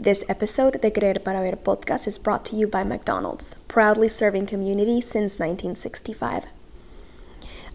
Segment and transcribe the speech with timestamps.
[0.00, 4.46] This episode de Creer para Ver podcast is brought to you by McDonald's, proudly serving
[4.46, 6.48] community since 1965.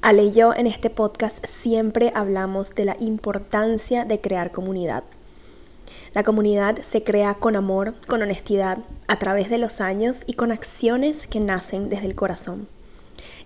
[0.01, 5.03] Ale y yo en este podcast siempre hablamos de la importancia de crear comunidad.
[6.15, 10.51] La comunidad se crea con amor, con honestidad, a través de los años y con
[10.51, 12.67] acciones que nacen desde el corazón.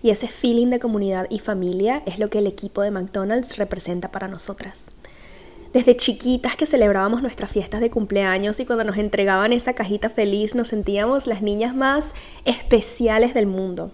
[0.02, 4.10] Y ese feeling de comunidad y familia es lo que el equipo de McDonald's representa
[4.10, 4.86] para nosotras
[5.72, 10.54] desde chiquitas que celebrábamos nuestras fiestas de cumpleaños y cuando nos entregaban esa cajita feliz
[10.54, 12.14] nos sentíamos las niñas más
[12.44, 13.90] especiales del mundo.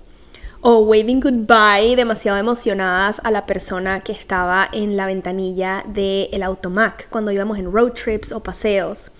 [0.60, 6.42] O waving goodbye demasiado emocionadas a la persona que estaba en la ventanilla del el
[6.42, 9.12] automac cuando íbamos en road trips o paseos.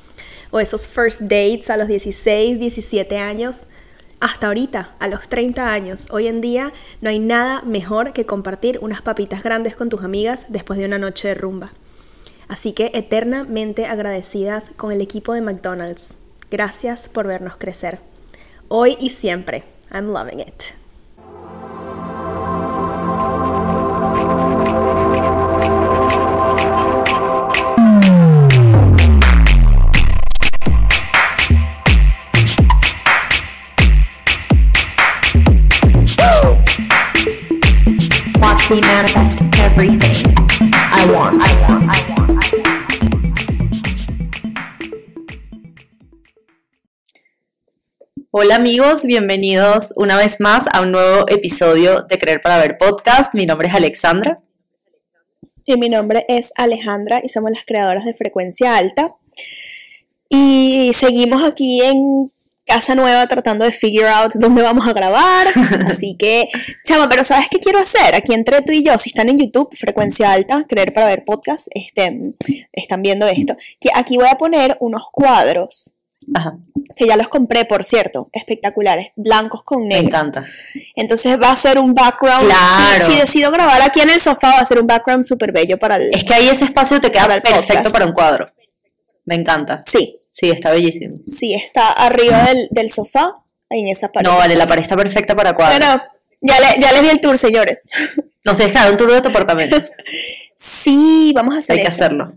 [0.51, 3.67] O esos first dates a los 16, 17 años.
[4.19, 8.81] Hasta ahorita, a los 30 años, hoy en día no hay nada mejor que compartir
[8.83, 11.71] unas papitas grandes con tus amigas después de una noche de rumba.
[12.49, 16.17] Así que eternamente agradecidas con el equipo de McDonald's.
[16.51, 18.01] Gracias por vernos crecer.
[18.69, 19.65] Hoy y siempre.
[19.93, 20.75] I'm loving it.
[38.41, 40.25] Watch me manifest everything
[40.61, 41.43] I want.
[41.43, 41.91] I want.
[41.91, 42.18] I want.
[48.41, 53.35] Hola amigos, bienvenidos una vez más a un nuevo episodio de Creer para Ver podcast.
[53.35, 54.39] Mi nombre es Alexandra.
[55.67, 59.13] Y mi nombre es Alejandra y somos las creadoras de Frecuencia Alta.
[60.29, 62.31] Y seguimos aquí en
[62.65, 65.49] casa nueva tratando de figure out dónde vamos a grabar.
[65.89, 66.49] Así que,
[66.85, 68.15] chama, pero ¿sabes qué quiero hacer?
[68.15, 71.67] Aquí entre tú y yo, si están en YouTube, Frecuencia Alta, Creer para Ver podcast,
[71.75, 72.21] este,
[72.71, 73.57] están viendo esto.
[73.81, 75.93] Que aquí voy a poner unos cuadros
[76.97, 80.03] que ya los compré, por cierto, espectaculares, blancos con negro.
[80.03, 80.45] Me encanta.
[80.95, 82.47] Entonces va a ser un background.
[82.47, 83.07] Claro.
[83.07, 85.97] Si, decido grabar aquí en el sofá, va a ser un background súper bello para
[85.97, 86.15] el.
[86.15, 88.51] Es que ahí ese espacio te queda perfecto para un cuadro.
[89.25, 89.83] Me encanta.
[89.87, 90.23] Sí.
[90.33, 91.17] Sí, está bellísimo.
[91.27, 93.35] Sí, está arriba del, del sofá,
[93.71, 94.31] en esa pared.
[94.31, 95.77] No, vale, la pared está perfecta para cuadro.
[95.77, 96.01] Bueno,
[96.41, 97.89] ya, le, ya les di el tour, señores.
[98.45, 99.77] Nos dejaron un tour de tu apartamento.
[100.55, 102.35] sí, vamos a hacer Hay que hacerlo.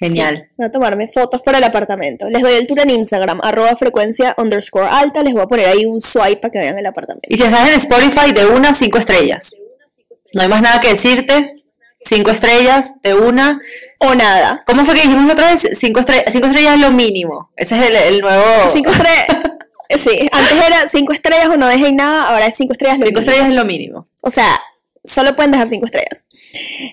[0.00, 0.48] Genial.
[0.56, 2.30] voy a tomarme fotos para el apartamento.
[2.30, 5.22] Les doy el tour en Instagram, arroba frecuencia underscore alta.
[5.22, 7.28] Les voy a poner ahí un swipe para que vean el apartamento.
[7.28, 9.54] Y si estás en Spotify, de una, cinco estrellas.
[10.32, 11.54] No hay más nada que decirte.
[12.02, 13.60] Cinco estrellas, de una.
[13.98, 14.62] O nada.
[14.66, 15.68] ¿Cómo fue que dijimos otra vez?
[15.74, 17.50] Cinco, estrellas, cinco estrellas es lo mínimo.
[17.54, 18.44] Ese es el, nuevo.
[18.72, 19.26] Cinco estrellas.
[19.96, 23.00] sí, antes era cinco estrellas o no dejen nada, ahora es cinco estrellas.
[23.04, 24.08] cinco estrellas es lo mínimo.
[24.22, 24.58] O sea,
[25.02, 26.26] solo pueden dejar cinco estrellas.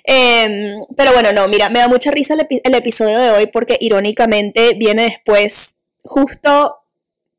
[0.03, 4.73] Em, pero bueno, no, mira, me da mucha risa el, episodio de hoy porque irónicamente
[4.75, 6.77] viene después, justo,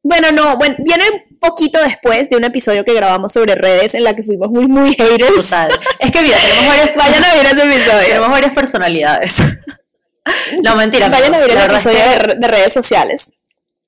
[0.02, 4.04] bueno, no, bueno, viene un poquito después de un episodio que grabamos sobre redes en
[4.04, 5.34] la que fuimos muy, muy haters.
[5.34, 5.70] Total.
[5.98, 8.06] Es que mira, tenemos varias, vayan a ver ese episodio.
[8.06, 9.36] Tenemos varias personalidades.
[10.62, 11.08] no, mentira.
[11.08, 11.98] Vayan a ver el episodio
[12.38, 13.32] de, redes sociales.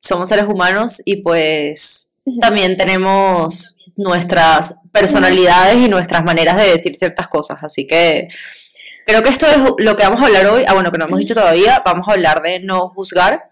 [0.01, 2.09] Somos seres humanos y pues
[2.41, 7.59] también tenemos nuestras personalidades y nuestras maneras de decir ciertas cosas.
[7.63, 8.29] Así que
[9.07, 10.65] creo que esto es lo que vamos a hablar hoy.
[10.67, 13.51] Ah, bueno, que no hemos dicho todavía, vamos a hablar de no juzgar.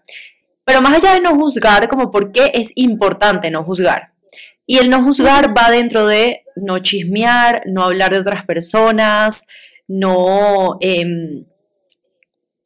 [0.65, 4.13] Pero más allá de no juzgar, como por qué es importante no juzgar.
[4.65, 9.45] Y el no juzgar va dentro de no chismear, no hablar de otras personas,
[9.87, 10.77] no...
[10.81, 11.45] Em,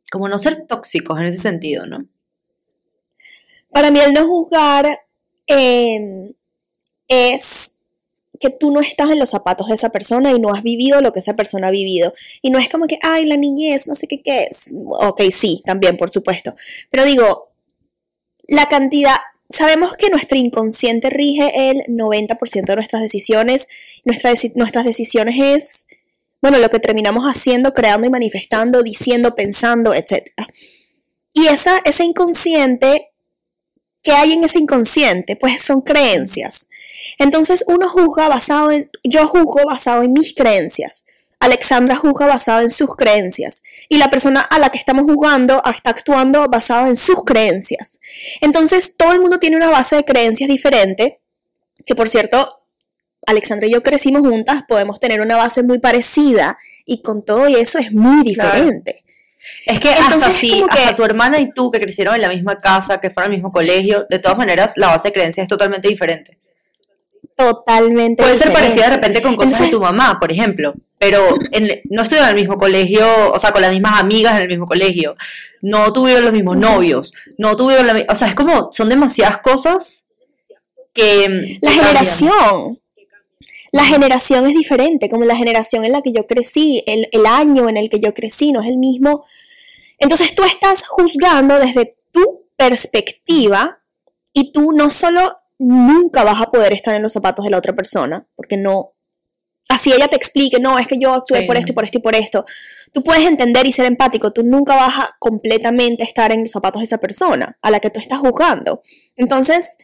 [0.10, 2.06] como no ser tóxicos en ese sentido, ¿no?
[3.72, 4.86] Para mí el no juzgar
[5.48, 6.34] em,
[7.08, 7.73] es
[8.40, 11.14] que tú no estás en los zapatos de esa persona y no has vivido lo
[11.14, 12.14] que esa persona ha vivido.
[12.42, 14.74] Y no es como que, ay, la niñez, no sé qué, qué es.
[14.86, 16.56] Ok, sí, también, por supuesto.
[16.90, 17.52] Pero digo,
[18.48, 19.16] la cantidad,
[19.50, 23.68] sabemos que nuestro inconsciente rige el 90% de nuestras decisiones.
[24.04, 25.86] nuestras decisiones es,
[26.42, 30.32] bueno, lo que terminamos haciendo, creando y manifestando, diciendo, pensando, etc.
[31.34, 33.12] Y esa, ese inconsciente,
[34.02, 35.36] ¿qué hay en ese inconsciente?
[35.36, 36.68] Pues son creencias.
[37.18, 41.06] Entonces uno juzga basado en, yo juzgo basado en mis creencias.
[41.40, 45.90] Alexandra juzga basado en sus creencias y la persona a la que estamos juzgando está
[45.90, 48.00] actuando basado en sus creencias.
[48.40, 51.20] Entonces todo el mundo tiene una base de creencias diferente,
[51.86, 52.62] que por cierto,
[53.26, 57.78] Alexandra y yo crecimos juntas, podemos tener una base muy parecida y con todo eso
[57.78, 59.04] es muy diferente.
[59.66, 62.58] Es que Entonces, hasta si hasta tu hermana y tú que crecieron en la misma
[62.58, 65.90] casa, que fueron al mismo colegio, de todas maneras la base de creencias es totalmente
[65.90, 66.38] diferente.
[67.36, 71.36] Totalmente Puede ser parecida de repente con cosas de tu mamá, por ejemplo, pero
[71.90, 74.66] no estudian en el mismo colegio, o sea, con las mismas amigas en el mismo
[74.66, 75.16] colegio,
[75.62, 80.06] no tuvieron los mismos novios, no tuvieron la O sea, es como, son demasiadas cosas
[80.94, 81.58] que...
[81.62, 82.80] La generación.
[83.72, 87.70] La generación es diferente, como la generación en la que yo crecí, el, el año
[87.70, 89.26] en el que yo crecí, no es el mismo.
[89.98, 93.80] Entonces tú estás juzgando desde tu perspectiva
[94.32, 95.36] y tú no solo
[95.68, 98.94] nunca vas a poder estar en los zapatos de la otra persona, porque no,
[99.70, 102.02] así ella te explique, no, es que yo actué por esto y por esto y
[102.02, 102.46] por esto.
[102.92, 106.82] Tú puedes entender y ser empático, tú nunca vas a completamente estar en los zapatos
[106.82, 108.82] de esa persona a la que tú estás juzgando.
[109.16, 109.78] Entonces,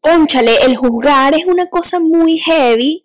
[0.00, 3.04] conchale, el juzgar es una cosa muy heavy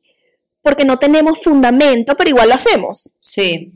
[0.61, 3.15] porque no tenemos fundamento, pero igual lo hacemos.
[3.19, 3.73] Sí.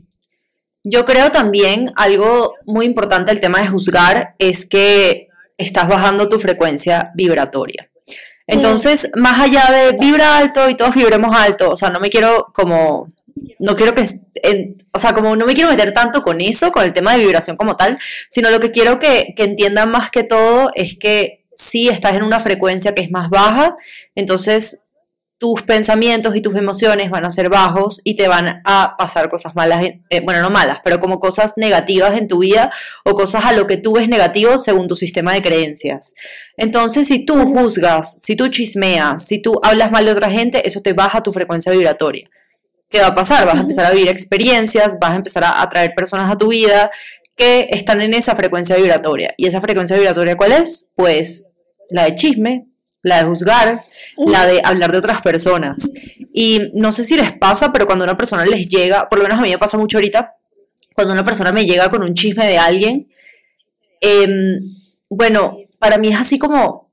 [0.84, 5.28] Yo creo también algo muy importante del tema de juzgar es que
[5.58, 7.90] estás bajando tu frecuencia vibratoria.
[8.46, 12.50] Entonces, más allá de vibra alto y todos vibremos alto, o sea, no me quiero
[12.54, 13.06] como,
[13.58, 14.02] no quiero que,
[14.92, 17.58] o sea, como no me quiero meter tanto con eso, con el tema de vibración
[17.58, 17.98] como tal,
[18.30, 22.22] sino lo que quiero que, que entiendan más que todo es que si estás en
[22.22, 23.76] una frecuencia que es más baja,
[24.14, 24.84] entonces
[25.38, 29.54] tus pensamientos y tus emociones van a ser bajos y te van a pasar cosas
[29.54, 32.72] malas, eh, bueno, no malas, pero como cosas negativas en tu vida
[33.04, 36.14] o cosas a lo que tú ves negativo según tu sistema de creencias.
[36.56, 40.80] Entonces, si tú juzgas, si tú chismeas, si tú hablas mal de otra gente, eso
[40.80, 42.28] te baja tu frecuencia vibratoria.
[42.90, 43.46] ¿Qué va a pasar?
[43.46, 46.90] Vas a empezar a vivir experiencias, vas a empezar a atraer personas a tu vida
[47.36, 49.34] que están en esa frecuencia vibratoria.
[49.36, 50.90] ¿Y esa frecuencia vibratoria cuál es?
[50.96, 51.50] Pues
[51.90, 52.64] la de chisme,
[53.02, 53.82] la de juzgar,
[54.16, 55.90] la de hablar de otras personas.
[56.32, 59.38] Y no sé si les pasa, pero cuando una persona les llega, por lo menos
[59.38, 60.34] a mí me pasa mucho ahorita,
[60.94, 63.08] cuando una persona me llega con un chisme de alguien,
[64.00, 64.58] em,
[65.08, 66.90] bueno, para mí es así como,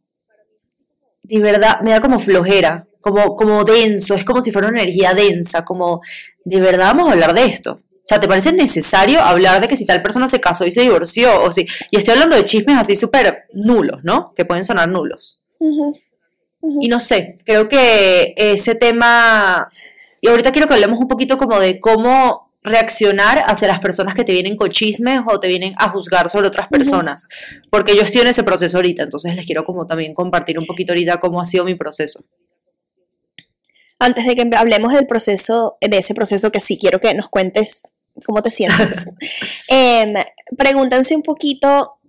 [1.23, 5.13] de verdad, me da como flojera, como, como denso, es como si fuera una energía
[5.13, 6.01] densa, como,
[6.43, 7.79] de verdad vamos a hablar de esto.
[8.05, 10.81] O sea, ¿te parece necesario hablar de que si tal persona se casó y se
[10.81, 11.41] divorció?
[11.41, 14.31] O si, y estoy hablando de chismes así súper nulos, ¿no?
[14.35, 15.41] Que pueden sonar nulos.
[16.81, 19.69] Y no sé, creo que ese tema,
[20.21, 24.23] y ahorita quiero que hablemos un poquito como de cómo reaccionar hacia las personas que
[24.23, 27.27] te vienen con chismes o te vienen a juzgar sobre otras personas,
[27.69, 30.93] porque yo estoy en ese proceso ahorita, entonces les quiero como también compartir un poquito
[30.93, 32.25] ahorita cómo ha sido mi proceso.
[33.99, 37.83] Antes de que hablemos del proceso, de ese proceso que sí quiero que nos cuentes
[38.25, 39.11] cómo te sientes,
[39.69, 40.25] eh,
[40.57, 41.99] pregúntense un poquito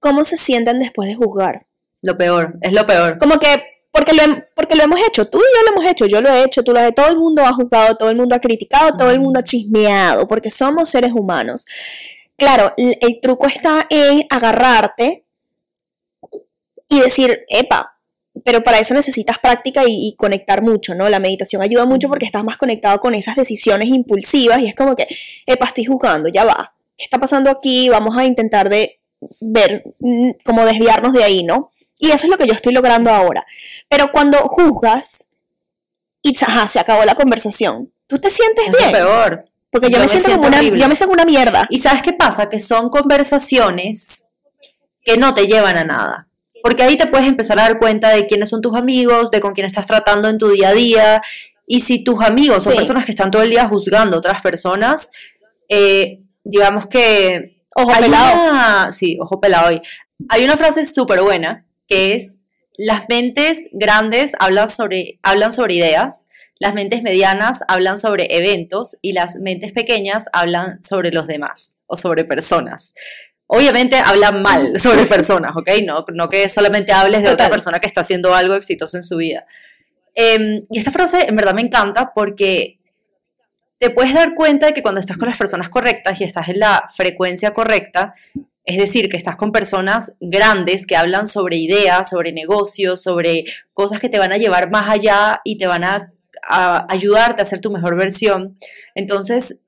[0.00, 1.66] cómo se sienten después de juzgar.
[2.02, 3.16] Lo peor, es lo peor.
[3.18, 3.62] Como que,
[3.92, 4.22] porque lo,
[4.54, 6.72] porque lo hemos hecho, tú y yo lo hemos hecho, yo lo he hecho, tú
[6.72, 9.38] lo has todo el mundo ha juzgado, todo el mundo ha criticado, todo el mundo
[9.38, 11.64] ha chismeado, porque somos seres humanos.
[12.36, 15.24] Claro, el, truco está en agarrarte
[16.88, 17.96] y decir, epa,
[18.44, 21.08] pero para eso necesitas práctica y, y, conectar mucho, ¿no?
[21.08, 24.96] La meditación ayuda mucho porque estás más conectado con esas decisiones impulsivas y es como
[24.96, 25.06] que,
[25.46, 26.74] epa, estoy jugando, ya va.
[26.96, 27.88] ¿Qué está pasando aquí?
[27.88, 29.00] Vamos a intentar de
[29.40, 31.70] ver, mm, cómo desviarnos de ahí, ¿no?
[32.02, 33.46] Y eso es lo que yo estoy logrando ahora.
[33.88, 35.28] Pero cuando juzgas
[36.20, 38.90] y ajá, se acabó la conversación, ¿tú te sientes bien?
[38.90, 39.44] peor.
[39.70, 41.68] Porque yo, me, siento como una, yo me siento una mierda.
[41.70, 42.48] ¿Y sabes qué pasa?
[42.48, 44.26] Que son conversaciones
[45.04, 46.28] que no te llevan a nada.
[46.60, 49.52] Porque ahí te puedes empezar a dar cuenta de quiénes son tus amigos, de con
[49.52, 51.22] quién estás tratando en tu día a día.
[51.68, 55.12] Y si tus amigos son personas que están todo el día juzgando a otras personas,
[55.68, 57.62] eh, digamos que...
[57.76, 58.92] Ojo pelado.
[58.92, 59.80] sí, ojo pelado hoy.
[60.28, 62.38] Hay una frase súper buena que es
[62.78, 66.26] las mentes grandes hablan sobre, hablan sobre ideas,
[66.58, 71.98] las mentes medianas hablan sobre eventos y las mentes pequeñas hablan sobre los demás o
[71.98, 72.94] sobre personas.
[73.46, 75.68] Obviamente hablan mal sobre personas, ¿ok?
[75.84, 79.18] No, no que solamente hables de otra persona que está haciendo algo exitoso en su
[79.18, 79.44] vida.
[80.14, 82.78] Em, y esta frase en verdad me encanta porque
[83.78, 86.60] te puedes dar cuenta de que cuando estás con las personas correctas y estás en
[86.60, 88.14] la frecuencia correcta,
[88.64, 93.98] es decir, que estás con personas grandes que hablan sobre ideas, sobre negocios, sobre cosas
[93.98, 96.12] que te van a llevar más allá y te van a,
[96.88, 98.58] ayudarte a hacer tu mejor versión.
[98.94, 99.60] Entonces,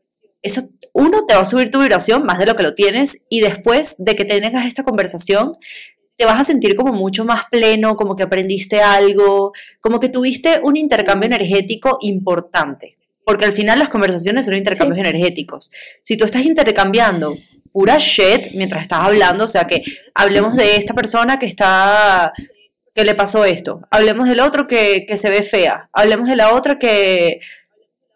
[0.43, 3.41] eso, uno, te va a subir tu vibración más de lo que lo tienes y
[3.41, 5.53] después de que tengas esta conversación,
[6.17, 10.61] te vas a sentir como mucho más pleno, como que aprendiste algo, como que tuviste
[10.63, 12.97] un intercambio energético importante.
[13.25, 15.71] Porque al final las conversaciones son intercambios energéticos.
[16.03, 17.37] Si tú estás intercambiando
[17.75, 19.83] pura shit mientras estás hablando, o sea, que
[20.14, 22.33] hablemos de esta persona que está,
[22.95, 26.78] que le pasó esto, hablemos del otro que, se ve fea, hablemos de la otra
[26.78, 27.40] que,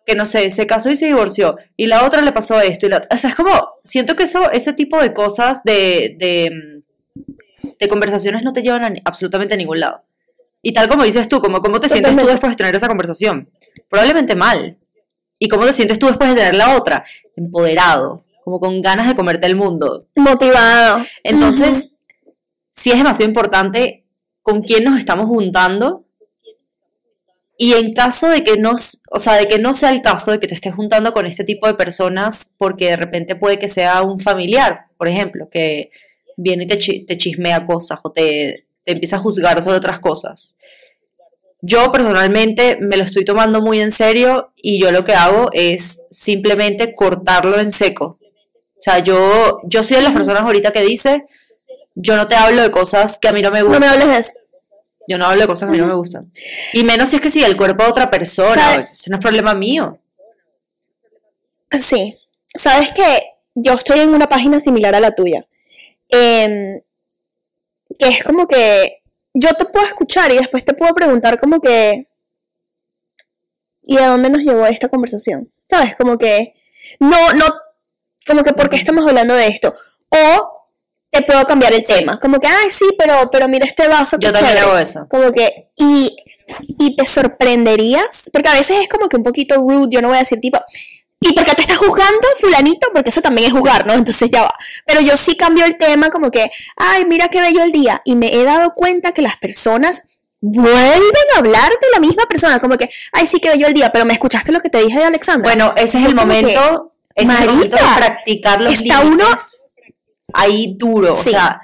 [0.07, 2.91] que no sé, se casó y se divorció, y la otra le pasó esto, y
[2.93, 3.51] o sea, es como,
[3.83, 6.83] siento que eso, ese tipo de cosas, de, de,
[7.81, 10.05] de conversaciones no te llevan a, absolutamente a ningún lado.
[10.63, 13.49] Y tal como dices tú, como cómo te sientes tú después de tener esa conversación.
[13.89, 14.77] Probablemente mal.
[15.39, 17.05] ¿Y cómo te sientes tú después de tener la otra?
[17.37, 20.07] Empoderado, como con ganas de comerte el mundo.
[20.17, 21.05] Motivado.
[21.23, 21.93] Entonces,
[22.71, 24.07] sí es demasiado importante
[24.41, 26.07] con quién nos estamos juntando.
[27.59, 28.77] Y en caso de que no,
[29.11, 31.45] o sea, de que no sea el caso de que te estés juntando con este
[31.45, 35.91] tipo de personas, porque de repente puede que sea un familiar, por ejemplo, que
[36.39, 36.77] viene y te,
[37.07, 40.57] te chismea cosas o te, te empieza a juzgar sobre otras cosas.
[41.61, 46.07] Yo personalmente me lo estoy tomando muy en serio y yo lo que hago es
[46.11, 48.19] simplemente cortarlo en seco.
[48.79, 51.27] O sea, yo, yo soy de las personas ahorita que dice,
[51.95, 53.81] yo no te hablo de cosas que a mí no me gustan.
[53.81, 54.39] No me hables de eso.
[55.09, 56.31] Yo no hablo de cosas que a mí no me gustan.
[56.73, 59.55] Y menos si es que si el cuerpo de otra persona, ese no es problema
[59.55, 59.99] mío.
[61.73, 62.17] Sí.
[62.55, 63.03] Sabes que
[63.55, 65.47] yo estoy en una página similar a la tuya.
[66.09, 66.81] Em,
[67.99, 69.03] que es como que
[69.35, 72.07] yo te puedo escuchar y después te puedo preguntar como que...
[73.83, 75.51] ¿Y a dónde nos llevó esta conversación?
[75.65, 75.97] ¿Sabes?
[75.97, 76.55] Como que...
[77.01, 77.45] No, no...
[78.29, 79.75] Como que ¿por qué estamos hablando de esto?
[80.11, 80.59] O
[81.11, 82.21] te puedo cambiar el tema.
[82.21, 84.19] Como que, ay, sí, pero, pero mira este vaso.
[84.21, 85.07] Yo también hago eso.
[85.09, 86.15] Como que, y,
[86.79, 90.19] y te sorprenderías, porque a veces es como que un poquito rude, yo no voy
[90.19, 90.59] a decir tipo,
[91.21, 92.89] ¿y por qué te estás jugando, fulanito?
[92.93, 93.95] Porque eso también es jugar, ¿no?
[93.95, 94.55] Entonces ya va.
[94.85, 98.03] Pero yo sí cambio el tema como que, ay, mira qué bello el día.
[98.05, 100.03] Y me he dado cuenta que las personas
[100.41, 103.91] vuelven a hablar de la misma persona, como que, ay, sí que bello el día,
[103.91, 105.51] pero me escuchaste lo que te dije de Alexandra.
[105.51, 109.25] Bueno, ese es el momento, es momento de practicar los está uno
[110.33, 111.61] ahí duro, o sea,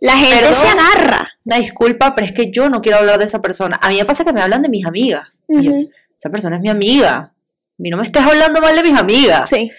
[0.00, 1.30] la gente se agarra.
[1.44, 3.78] Una disculpa, pero es que yo no quiero hablar de esa persona.
[3.80, 5.44] A mí me pasa que me hablan de mis amigas.
[5.48, 7.16] esa persona es mi amiga.
[7.16, 7.32] A
[7.78, 9.48] mí no me estés hablando mal de mis amigas.
[9.48, 9.70] Sí.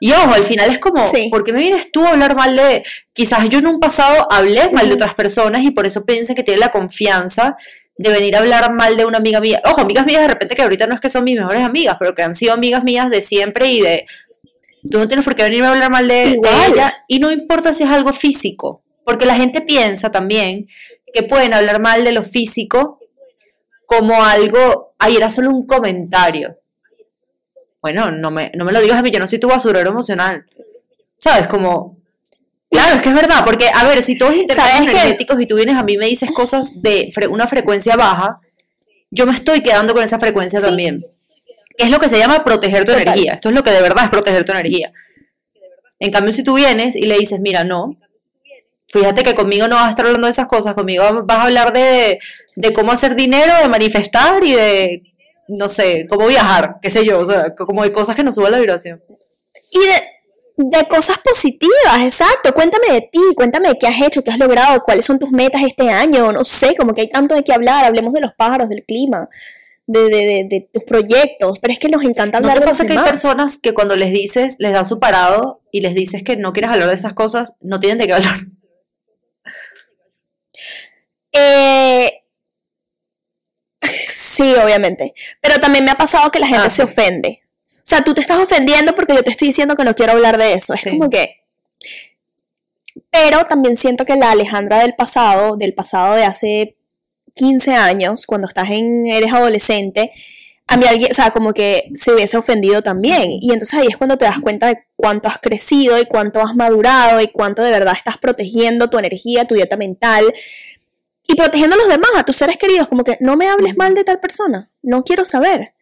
[0.00, 2.84] Y ojo, al final es como, ¿por qué me vienes tú a hablar mal de...
[3.12, 6.42] Quizás yo en un pasado hablé mal de otras personas y por eso piensa que
[6.42, 7.56] tiene la confianza
[7.98, 9.62] de venir a hablar mal de una amiga mía.
[9.64, 12.14] Ojo, amigas mías de repente que ahorita no es que son mis mejores amigas, pero
[12.14, 14.06] que han sido amigas mías de siempre y de
[14.90, 16.38] Tú no tienes por qué venirme a hablar mal de,
[16.68, 20.68] ella y no importa si es algo físico, porque la gente piensa también
[21.12, 23.00] que pueden hablar mal de lo físico
[23.86, 26.58] como algo, ay, era solo un comentario.
[27.80, 30.44] Bueno, no me, no me lo digas a mí, yo no soy tu basurero emocional.
[31.18, 31.48] ¿Sabes?
[31.48, 31.96] Como,
[32.70, 35.76] Claro, es que es verdad, porque, a ver, si todos intercambios energéticos y tú vienes
[35.76, 38.40] a mí y me dices cosas de una frecuencia baja,
[39.10, 41.04] yo me estoy quedando con esa frecuencia también
[41.76, 43.34] es lo que se llama proteger tu energía.
[43.34, 44.92] Esto es lo que de verdad es proteger tu energía.
[45.98, 47.96] En cambio, si tú vienes y le dices, mira, no,
[48.88, 51.72] fíjate que conmigo no vas a estar hablando de esas cosas, conmigo vas a hablar
[51.72, 52.18] de,
[52.74, 55.02] cómo hacer dinero, de manifestar y de,
[55.48, 58.52] no sé, cómo viajar, qué sé yo, o sea, como de cosas que nos suban
[58.52, 59.02] la vibración.
[59.72, 60.02] Y de,
[60.56, 62.52] de cosas positivas, exacto.
[62.54, 65.62] Cuéntame de ti, cuéntame de qué has hecho, qué has logrado, cuáles son tus metas
[65.62, 68.68] este año, no sé, como que hay tanto de qué hablar, hablemos de los pájaros,
[68.68, 69.28] del clima
[69.86, 72.92] de, de, de, tus proyectos, pero es que nos encanta hablar ¿No te pasa que
[72.92, 76.52] hay personas que cuando les dices, les das su parado y les dices que no
[76.52, 78.40] quieres hablar de esas cosas, no tienen de qué hablar?
[81.32, 82.24] Eh,
[83.82, 85.12] sí, obviamente.
[85.40, 87.45] Pero también me ha pasado que la gente ah, se ofende.
[87.86, 90.38] O sea, tú te estás ofendiendo porque yo te estoy diciendo que no quiero hablar
[90.38, 90.74] de eso.
[90.74, 91.36] Es como que...
[93.12, 96.76] Pero también siento que la Alejandra del pasado, del pasado de hace
[97.34, 100.10] 15 años, cuando estás en, eres adolescente,
[100.66, 103.30] a mí alguien, o sea, como que se hubiese ofendido también.
[103.40, 106.56] Y entonces ahí es cuando te das cuenta de cuánto has crecido y cuánto has
[106.56, 110.24] madurado y cuánto de verdad estás protegiendo tu energía, tu dieta mental
[111.28, 113.94] y protegiendo a los demás, a tus seres queridos, como que no me hables mal
[113.94, 115.75] de tal persona, no quiero saber.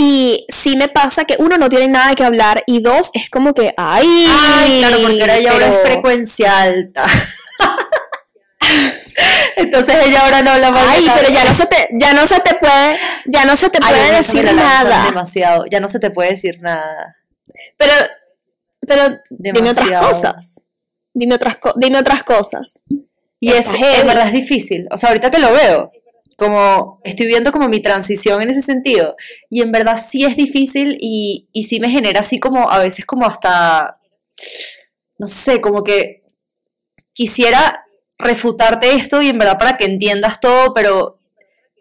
[0.00, 3.52] Y sí me pasa que uno no tiene nada que hablar y dos es como
[3.52, 7.04] que, ay, ay claro, porque ahora ya es frecuencia alta.
[9.56, 10.86] Entonces ella ahora no habla más.
[10.88, 13.80] Ay, pero ya no se te, ya no se te puede, ya no se te
[13.80, 15.06] puede decir nada.
[15.06, 17.16] Demasiado, ya no se te puede decir nada.
[17.76, 17.92] Pero,
[18.86, 20.62] pero dime otras cosas.
[21.12, 22.84] Dime otras, dime otras cosas.
[23.40, 24.86] Y es, en verdad es difícil.
[24.92, 25.90] O sea, ahorita que lo veo,
[26.38, 29.16] como estoy viendo como mi transición en ese sentido.
[29.50, 33.04] Y en verdad sí es difícil y, y sí me genera así como a veces
[33.04, 33.98] como hasta,
[35.18, 36.22] no sé, como que
[37.12, 37.84] quisiera
[38.20, 41.18] refutarte esto y en verdad para que entiendas todo, pero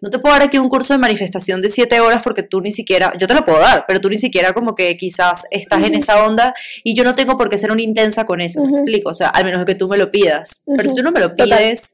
[0.02, 2.72] no te puedo dar aquí un curso de manifestación de siete horas porque tú ni
[2.72, 5.94] siquiera, yo te lo puedo dar, pero tú ni siquiera como que quizás estás en
[5.94, 9.12] esa onda y yo no tengo por qué ser una intensa con eso, me explico,
[9.12, 11.36] o sea, al menos que tú me lo pidas, pero si tú no me lo
[11.36, 11.94] pides,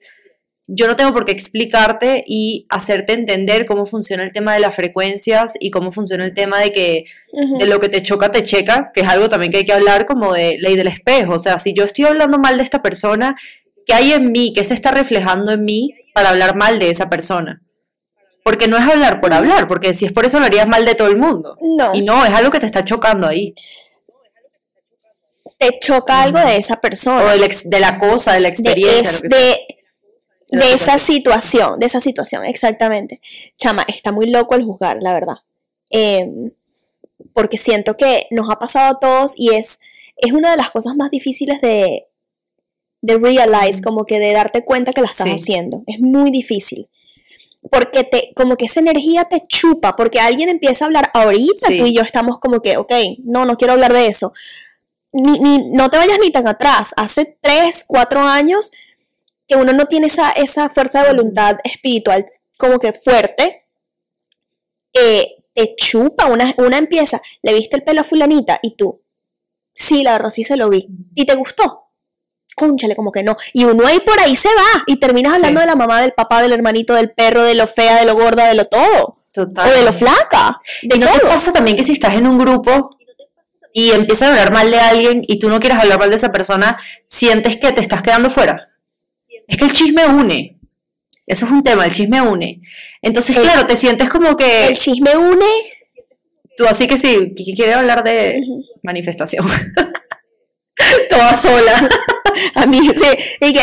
[0.68, 4.76] yo no tengo por qué explicarte y hacerte entender cómo funciona el tema de las
[4.76, 7.06] frecuencias y cómo funciona el tema de que
[7.60, 10.06] de lo que te choca te checa, que es algo también que hay que hablar
[10.06, 13.36] como de ley del espejo, o sea, si yo estoy hablando mal de esta persona,
[13.86, 14.54] ¿Qué hay en mí?
[14.56, 15.94] ¿Qué se está reflejando en mí?
[16.14, 17.64] para hablar mal de esa persona.
[18.44, 20.94] Porque no es hablar por hablar, porque si es por eso lo harías mal de
[20.94, 21.58] todo el mundo.
[21.60, 21.90] No.
[21.96, 23.56] Y no, es algo que te está chocando ahí.
[25.58, 27.24] Te choca algo de esa persona.
[27.24, 29.10] O de la cosa, de la de, experiencia.
[29.10, 29.40] es- lo que sea.
[29.40, 29.56] de,
[30.60, 33.20] De esa situación, de esa situación, exactamente.
[33.58, 35.38] Chama, está muy loco el juzgar, la verdad.
[35.90, 36.52] Em,
[37.34, 39.80] porque siento que nos ha pasado a todos y es,
[40.18, 42.06] es una de las cosas más difíciles de,
[43.02, 45.34] de realize, como que de darte cuenta que la estás Sí.
[45.34, 45.84] haciendo.
[45.88, 46.88] Es muy difícil.
[47.72, 51.78] Porque te, como que esa energía te chupa, porque alguien empieza a hablar ahorita, Sí.
[51.80, 52.92] tú y yo estamos como que, ok,
[53.24, 54.34] no, no quiero hablar de eso.
[55.14, 56.94] Ni, ni- no te vayas ni tan atrás.
[56.98, 58.72] Hace tres, cuatro años
[59.48, 62.26] que uno no tiene esa, esa fuerza de voluntad espiritual
[62.58, 63.66] como que fuerte,
[64.94, 69.02] eh, te chupa, una, una empieza, le viste el pelo a fulanita y tú,
[69.74, 71.80] sí, la verdad sí se lo vi, y te gustó.
[72.56, 73.36] Cónchale, como que no.
[73.52, 75.64] Y uno ahí por ahí se va y terminas hablando Sí.
[75.66, 78.48] de la mamá, del papá, del hermanito, del perro, de lo fea, de lo gorda,
[78.48, 79.18] de lo todo.
[79.32, 79.68] Total.
[79.68, 80.62] O de lo flaca.
[80.84, 81.30] De ¿Y no te todo.
[81.32, 82.96] pasa también que si estás en un grupo
[83.74, 86.32] y empiezan a hablar mal de alguien y tú no quieres hablar mal de esa
[86.32, 88.68] persona, sientes que te estás quedando fuera?
[89.54, 90.60] Es que el chisme une.
[91.28, 92.60] Eso es un tema, el chisme une.
[93.04, 95.46] Entonces, El- claro, te sientes como que El chisme une.
[96.58, 98.42] tú así que sí, quiere hablar de
[98.84, 99.48] manifestación.
[101.10, 101.88] Toda sola.
[102.56, 103.08] A mí, sí.
[103.42, 103.62] Y que,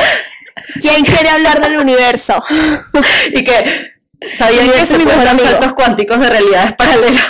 [0.81, 2.41] ¿quién quiere hablar del universo?
[3.35, 3.91] y que
[4.33, 7.27] sabían que se pueden saltos cuánticos de realidades paralelas.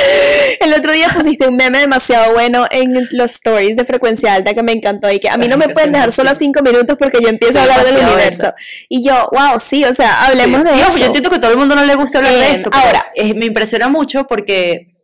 [0.60, 4.62] El otro día pusiste un meme demasiado bueno en los stories de frecuencia alta que
[4.62, 7.28] me encantó y que a mí no me pueden dejar solo cinco minutos porque yo
[7.28, 8.48] empiezo a hablar del universo.
[8.48, 8.54] eso.
[8.88, 10.66] Y yo, wow, sí, o sea, hablemos Sí.
[10.68, 10.98] de Digo, eso.
[10.98, 12.70] Yo entiendo que a todo el mundo no le gusta hablar Eh, de esto.
[12.70, 14.94] pero ahora- me impresiona mucho porque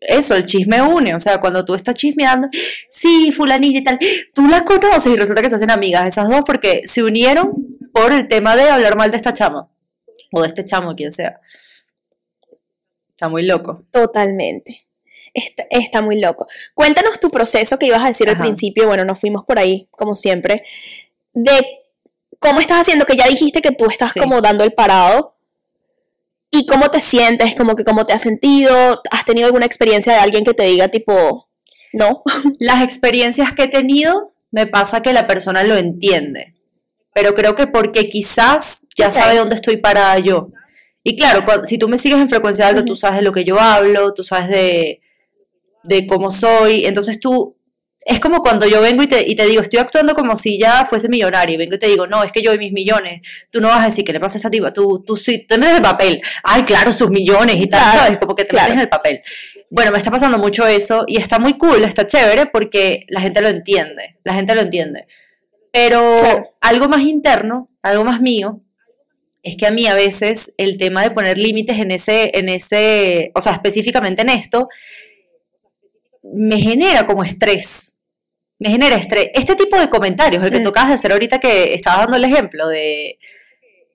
[0.00, 1.14] eso, el chisme une.
[1.14, 2.48] O sea, cuando tú estás chismeando,
[2.88, 3.98] sí, fulanilla y tal,
[4.34, 7.52] tú la conoces y resulta que se hacen amigas esas dos porque se unieron
[7.92, 9.68] por el tema de hablar mal de esta chama.
[10.32, 11.40] O de este chamo, quien sea.
[13.22, 13.84] Está muy loco.
[13.92, 14.80] Totalmente.
[15.32, 16.48] Está, está muy loco.
[16.74, 18.88] Cuéntanos tu proceso que ibas a decir al principio.
[18.88, 20.64] Bueno, nos fuimos por ahí, como siempre.
[21.32, 21.52] De
[22.40, 24.18] cómo estás haciendo, que ya dijiste que tú estás Sí.
[24.18, 25.36] como dando el parado.
[26.50, 27.54] ¿Y cómo te sientes?
[27.54, 29.00] Como que cómo te has sentido.
[29.12, 31.48] ¿Has tenido alguna experiencia de alguien que te diga tipo,
[31.92, 32.24] no?
[32.58, 36.56] Las experiencias que he tenido, me pasa que la persona lo entiende.
[37.14, 40.48] Pero creo que porque quizás ya sabe dónde estoy parada yo.
[41.04, 43.44] Y claro, cuando- si tú me sigues en frecuencia alta, tú sabes de lo que
[43.44, 45.00] yo hablo, tú sabes de,
[45.84, 46.84] de cómo soy.
[46.86, 47.56] Entonces tú,
[48.04, 50.84] es como cuando yo vengo y te, y te digo, estoy actuando como si ya
[50.84, 51.54] fuese millonario.
[51.54, 53.20] Y vengo y te digo, no, es que yo y mis millones.
[53.50, 54.72] Tú no vas a decir, ¿qué le pasa a esta tipa?
[54.72, 56.20] Tú, tú sí, te metes el papel.
[56.44, 58.18] Ay, claro, sus millones y tal, Claro, ¿sabes?
[58.18, 58.64] Como que te claro.
[58.66, 59.22] metes en el papel.
[59.70, 63.40] Bueno, me está pasando mucho eso y está muy cool, está chévere porque la gente
[63.40, 65.06] lo entiende, la gente lo entiende.
[65.72, 66.50] Pero Claro.
[66.60, 68.60] algo más interno, algo más mío,
[69.42, 73.32] es que a mí a veces el tema de poner límites en ese, en ese,
[73.34, 74.68] o sea, específicamente en esto,
[76.22, 77.96] me genera como estrés.
[78.58, 79.30] Me genera estrés.
[79.34, 80.62] Este tipo de comentarios, el que Mm.
[80.62, 83.16] tú acabas de hacer ahorita que estabas dando el ejemplo de,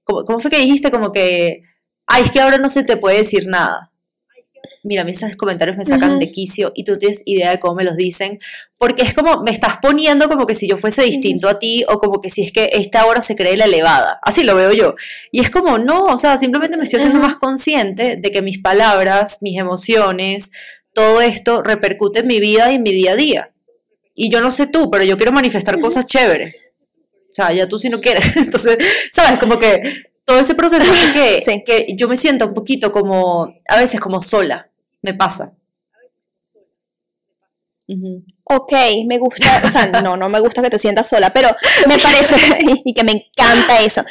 [0.03, 0.91] ¿cómo, cómo fue que dijiste?
[0.91, 1.61] Como que,
[2.05, 3.91] ay, es que ahora no se te puede decir nada.
[4.87, 6.19] Mira, a mí esos comentarios me sacan Ujú.
[6.19, 8.39] de quicio y tú tienes idea de cómo me los dicen,
[8.77, 11.99] porque es como, me estás poniendo como que si yo fuese distinto a ti o
[11.99, 14.95] como que si es que esta hora se cree la elevada, así lo veo yo.
[15.31, 17.27] Y es como, no, o sea, simplemente me estoy haciendo Ujú.
[17.27, 20.51] más consciente de que mis palabras, mis emociones,
[20.93, 23.51] todo esto repercute en mi vida y en mi día a día.
[24.15, 26.63] Y yo no sé tú, pero yo quiero manifestar cosas chéveres.
[27.31, 28.23] O sea, ya tú si no quieres.
[28.37, 28.77] Entonces,
[29.11, 29.37] ¿sabes?
[29.39, 29.81] Como que
[30.25, 31.63] todo ese proceso que, Sí.
[31.65, 34.69] que yo me siento un poquito como, a veces como sola.
[35.01, 35.53] Me pasa.
[37.87, 38.23] Ujú.
[38.43, 38.73] Ok,
[39.05, 41.55] me gusta, o sea, no, no me gusta que te sientas sola, pero
[41.87, 42.35] me parece,
[42.83, 44.03] y que me encanta eso,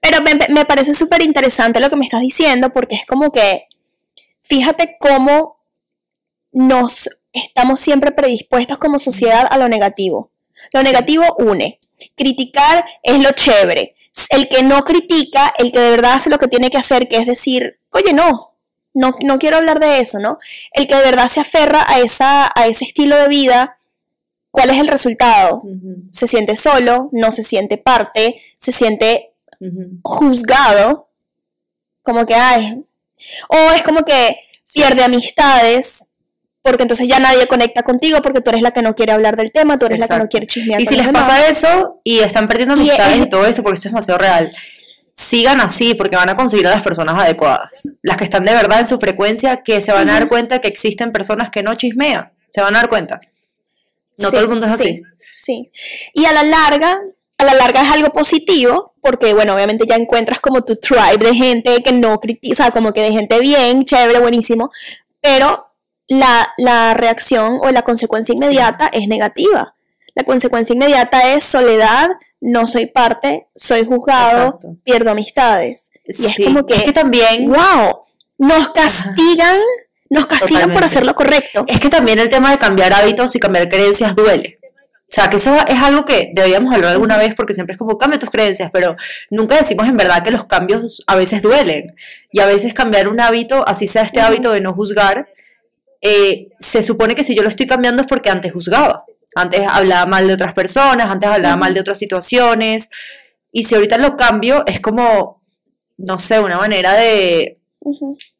[0.00, 3.66] pero me, me parece súper interesante lo que me estás diciendo, porque es como que,
[4.40, 5.60] fíjate cómo
[6.52, 10.30] nos estamos siempre predispuestos como sociedad a lo negativo.
[10.72, 11.80] Lo negativo une.
[12.16, 13.94] Criticar es lo chévere.
[14.30, 17.16] El que no critica, el que de verdad hace lo que tiene que hacer, que
[17.16, 18.49] es decir, oye, no,
[18.94, 20.38] no, no quiero hablar de eso, ¿no?
[20.72, 23.78] El que de verdad se aferra a, esa, a ese estilo de vida,
[24.50, 25.62] ¿cuál es el resultado?
[26.10, 29.32] Se siente solo, no se siente parte, se siente
[30.02, 31.08] juzgado,
[32.02, 32.82] como que, ay,
[33.48, 34.38] o es como que
[34.74, 36.08] pierde amistades,
[36.62, 39.52] porque entonces ya nadie conecta contigo porque tú eres la que no quiere hablar del
[39.52, 41.28] tema, tú eres la que no quiere chismear Y si les demás.
[41.28, 44.18] pasa eso y están perdiendo Y amistades es- y todo eso, porque esto es demasiado
[44.18, 44.54] real,
[45.20, 47.88] sigan así porque van a conseguir a las personas adecuadas.
[48.02, 50.68] Las que están de verdad en su frecuencia, que se van a dar cuenta que
[50.68, 52.32] existen personas que no chismean.
[52.50, 53.20] Se van a dar cuenta.
[54.18, 55.02] No Sí, todo el mundo es sí, así.
[55.36, 55.70] Sí.
[56.14, 57.00] Y a la larga,
[57.38, 61.34] a la larga es algo positivo, porque bueno, obviamente ya encuentras como tu tribe de
[61.34, 64.70] gente que no critiza, como que de gente bien, chévere, buenísimo,
[65.20, 65.66] pero
[66.08, 69.74] la, la reacción o la consecuencia inmediata es negativa.
[70.14, 75.90] La consecuencia inmediata es soledad, no soy parte, soy juzgado, pierdo amistades.
[76.04, 78.04] Y es como que, es que también, wow,
[78.38, 79.60] nos castigan,
[80.08, 81.64] nos castigan por hacer lo correcto.
[81.68, 84.58] Es que también el tema de cambiar hábitos y cambiar creencias duele.
[85.10, 87.98] O sea, que eso es algo que deberíamos hablar alguna vez porque siempre es como
[87.98, 88.94] cambia tus creencias, pero
[89.28, 91.92] nunca decimos en verdad que los cambios a veces duelen.
[92.30, 95.28] Y a veces cambiar un hábito, así sea este hábito de no juzgar,
[96.00, 99.02] eh, se supone que si yo lo estoy cambiando es porque antes juzgaba.
[99.34, 102.90] Antes hablaba mal de otras personas, antes hablaba mal de otras situaciones.
[103.52, 105.42] Y si ahorita lo cambio, es como,
[105.98, 107.58] no sé, una manera de,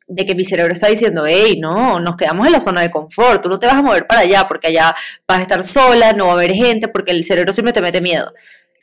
[0.07, 3.43] de que mi cerebro está diciendo, hey, no, nos quedamos en la zona de confort,
[3.43, 4.95] tú no te vas a mover para allá porque allá
[5.27, 8.01] vas a estar sola, no va a haber gente, porque el cerebro siempre te mete
[8.01, 8.33] miedo.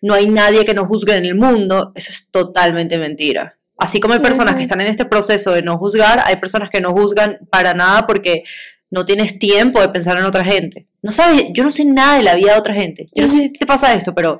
[0.01, 3.57] No hay nadie que nos juzgue en el mundo, eso es totalmente mentira.
[3.77, 6.81] Así como hay personas que están en este proceso de no juzgar, hay personas que
[6.81, 8.43] no juzgan para nada porque
[8.89, 10.87] no tienes tiempo de pensar en otra gente.
[11.01, 13.07] No sabes, yo no sé nada de la vida de otra gente.
[13.13, 14.39] Yo no sé si te pasa esto, pero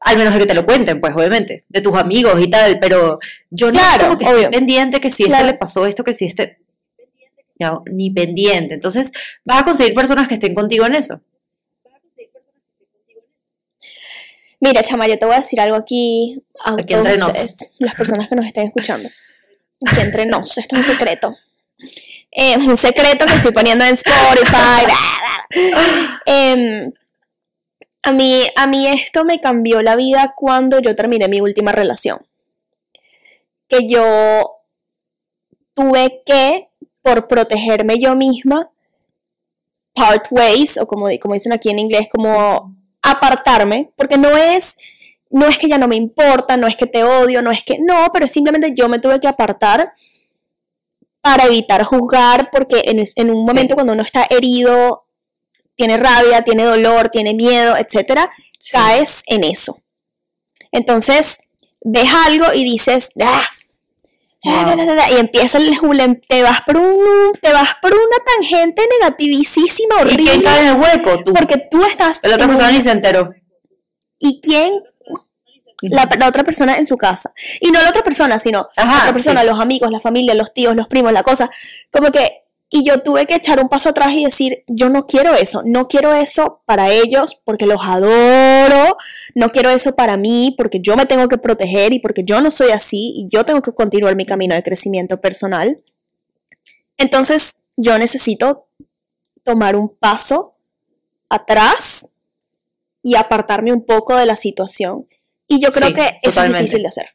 [0.00, 3.18] al menos de que te lo cuenten, pues obviamente, de tus amigos y tal, pero
[3.50, 6.26] yo no claro, como que estoy pendiente que si este le pasó esto, que si
[6.26, 6.58] este
[7.90, 8.74] ni pendiente.
[8.74, 9.12] Entonces,
[9.44, 11.20] vas a conseguir personas que estén contigo en eso.
[14.60, 17.56] Mira, chama, yo te voy a decir algo aquí a aquí entre nos.
[17.78, 19.08] las personas que nos estén escuchando.
[19.86, 21.36] Aquí entre nos, esto es un secreto.
[22.30, 24.86] Es un secreto que estoy poniendo en Spotify.
[26.26, 26.92] Em,
[28.04, 32.26] a, mí, a mí esto me cambió la vida cuando yo terminé mi última relación.
[33.68, 34.56] Que yo
[35.74, 36.68] tuve que,
[37.02, 38.70] por protegerme yo misma,
[39.94, 44.76] part ways, o como, como dicen aquí en inglés, como apartarme, porque no es,
[45.30, 47.78] no es que ya no me importa, no es que te odio, no es que,
[47.78, 49.92] no, pero simplemente yo me tuve que apartar
[51.20, 55.06] para evitar juzgar, porque en, un momento cuando uno está herido,
[55.76, 58.30] tiene rabia, tiene dolor, tiene miedo, etcétera,
[58.72, 59.82] caes en eso.
[60.72, 61.40] Entonces,
[61.82, 63.42] ves algo y dices, ¡ah!
[64.42, 65.76] Y empieza el
[66.26, 70.22] te vas por un, te vas por una tangente negativísima, horrible.
[70.22, 71.24] ¿Y quién cae en el hueco?
[71.24, 71.34] Tú.
[71.34, 72.20] Porque tú estás.
[72.22, 73.30] La otra persona ni se enteró.
[74.18, 74.82] ¿Y quién?
[75.80, 77.32] La, otra persona en su casa.
[77.60, 80.74] Y no la otra persona, sino la otra persona, los amigos, la familia, los tíos,
[80.74, 81.50] los primos, la cosa.
[81.90, 85.34] Como que y yo tuve que echar un paso atrás y decir, yo no quiero
[85.34, 88.98] eso, no quiero eso para ellos porque los adoro,
[89.34, 92.50] no quiero eso para mí porque yo me tengo que proteger y porque yo no
[92.50, 95.82] soy así y yo tengo que continuar mi camino de crecimiento personal.
[96.98, 98.66] Entonces yo necesito
[99.44, 100.54] tomar un paso
[101.30, 102.10] atrás
[103.02, 105.06] y apartarme un poco de la situación.
[105.48, 107.06] Y yo creo que eso es difícil de hacer.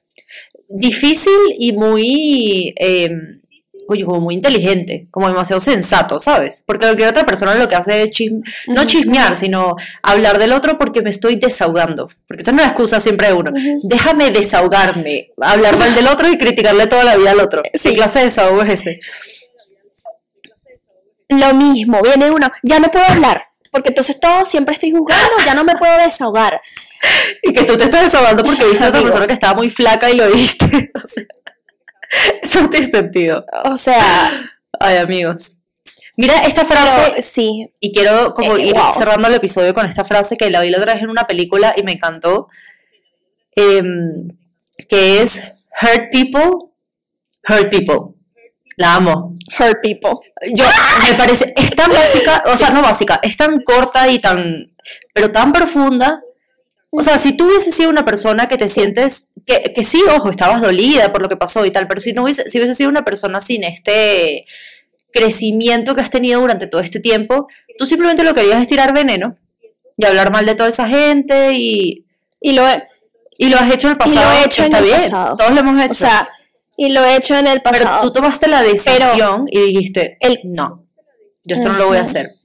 [0.68, 2.74] Difícil y muy...
[2.78, 3.44] Em,
[4.06, 6.64] como muy inteligente, como demasiado sensato, ¿sabes?
[6.66, 8.18] Porque cualquier otra persona lo que hace es
[8.68, 12.10] no chismear, sino hablar del otro porque me estoy desahogando.
[12.28, 13.52] Porque esa es una excusa siempre de uno.
[13.84, 17.62] Déjame desahogarme, hablar mal del otro y criticarle toda la vida al otro.
[17.62, 19.00] ¿Qué clase de desahogo es ese?
[21.30, 23.44] Lo mismo, viene uno, ya no puedo hablar,
[23.74, 26.62] porque entonces todo siempre estoy jugando, ya no me puedo desahogar.
[27.44, 30.10] Y que tú te estás desahogando porque viste a otra persona que estaba muy flaca
[30.10, 30.92] y lo viste.
[31.04, 31.26] O sea.
[32.44, 33.44] Eso no tiene sentido.
[33.66, 34.52] O sea.
[34.80, 35.56] Ay, amigos.
[36.16, 37.22] Mira esta frase.
[37.24, 37.74] sí.
[37.80, 40.78] Y quiero como eh, ir cerrando el episodio con esta frase que la vi la
[40.78, 42.48] otra vez en una película y me encantó.
[43.56, 44.30] Em,
[44.88, 45.42] que es
[45.82, 46.72] Hurt people,
[47.50, 48.13] hurt people.
[48.76, 49.36] La amo.
[49.60, 50.12] Hurt people.
[50.54, 50.66] Yo
[51.10, 54.74] me parece, es tan básica, o sea, no básica, es tan corta y tan,
[55.14, 56.22] pero tan profunda
[56.96, 60.30] o sea, si tú hubieses sido una persona que te sientes, que, que sí, ojo,
[60.30, 62.88] estabas dolida por lo que pasó y tal, pero si no hubiese, si hubiese sido
[62.88, 64.46] una persona sin este
[65.12, 67.48] crecimiento que has tenido durante todo este tiempo,
[67.80, 69.38] tú simplemente lo querías es tirar veneno
[69.98, 72.06] y hablar mal de toda esa gente y...
[72.46, 72.64] Y lo,
[73.38, 74.20] y lo has hecho en el pasado.
[74.20, 75.38] Y lo he hecho en el pasado.
[75.38, 75.92] Todos lo hemos hecho.
[75.92, 76.30] O sea,
[76.84, 77.86] y lo he hecho en el pasado.
[77.86, 80.86] Pero tú tomaste la decisión y dijiste, el, no,
[81.46, 82.36] yo esto no lo voy a hacer.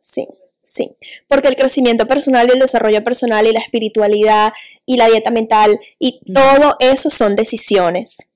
[0.00, 0.26] Sí.
[0.68, 0.96] Sí,
[1.28, 4.52] porque el crecimiento personal y el desarrollo personal y la espiritualidad
[4.84, 8.28] y la dieta mental y todo eso son decisiones.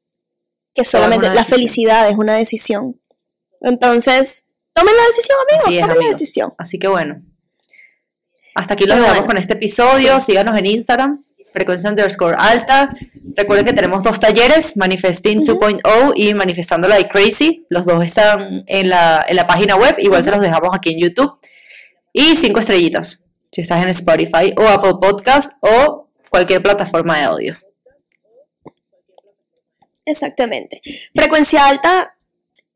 [0.72, 3.00] Que solamente la felicidad es una decisión.
[3.60, 6.54] Entonces, tomen la decisión, amigos, tomen la decisión.
[6.56, 7.20] Así que bueno.
[8.54, 10.22] Hasta aquí lo dejamos con este episodio.
[10.22, 12.94] Síganos en Instagram, frecuencia underscore alta.
[13.36, 17.66] Recuerden que tenemos dos talleres, Manifesting 2.0 y Manifestando Like Crazy.
[17.68, 19.96] Los dos están en la, en la página web.
[19.98, 21.38] Igual se los dejamos aquí en YouTube.
[22.12, 27.58] Y cinco estrellitas, si estás en Spotify o Apple Podcast o cualquier plataforma de audio.
[30.04, 30.80] Exactamente.
[31.14, 32.16] Frecuencia alta,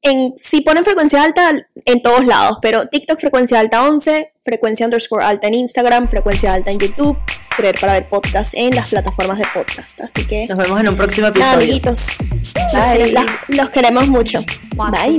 [0.05, 1.51] en, si ponen frecuencia alta
[1.85, 6.71] en todos lados, pero TikTok frecuencia alta 11, frecuencia underscore alta en Instagram, frecuencia alta
[6.71, 7.19] en YouTube,
[7.57, 10.01] creer para ver podcast en las plataformas de podcast.
[10.03, 11.53] Así que nos vemos en un próximo episodio.
[11.53, 12.09] Nada, amiguitos.
[12.73, 13.13] Bye.
[13.13, 14.45] Los, los queremos mucho.
[14.77, 15.19] Bye.